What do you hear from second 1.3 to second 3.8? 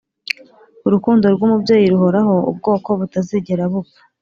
rw'umubyeyi ruhoraho, ubwoko butazigera